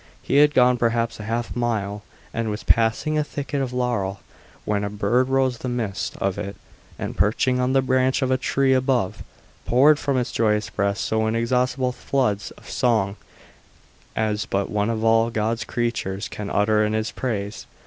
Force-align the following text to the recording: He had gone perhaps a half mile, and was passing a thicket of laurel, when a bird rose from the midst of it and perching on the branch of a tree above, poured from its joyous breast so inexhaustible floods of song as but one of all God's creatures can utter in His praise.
He 0.23 0.37
had 0.37 0.55
gone 0.55 0.77
perhaps 0.77 1.19
a 1.19 1.25
half 1.25 1.55
mile, 1.55 2.01
and 2.33 2.49
was 2.49 2.63
passing 2.63 3.19
a 3.19 3.23
thicket 3.23 3.61
of 3.61 3.71
laurel, 3.71 4.19
when 4.65 4.83
a 4.83 4.89
bird 4.89 5.29
rose 5.29 5.57
from 5.57 5.77
the 5.77 5.83
midst 5.83 6.17
of 6.17 6.39
it 6.39 6.55
and 6.97 7.15
perching 7.15 7.59
on 7.59 7.73
the 7.73 7.83
branch 7.83 8.23
of 8.23 8.31
a 8.31 8.35
tree 8.39 8.73
above, 8.73 9.21
poured 9.63 9.99
from 9.99 10.17
its 10.17 10.31
joyous 10.31 10.71
breast 10.71 11.03
so 11.05 11.27
inexhaustible 11.27 11.91
floods 11.91 12.49
of 12.57 12.67
song 12.67 13.15
as 14.15 14.47
but 14.47 14.71
one 14.71 14.89
of 14.89 15.03
all 15.03 15.29
God's 15.29 15.63
creatures 15.63 16.27
can 16.27 16.49
utter 16.49 16.83
in 16.83 16.93
His 16.93 17.11
praise. 17.11 17.67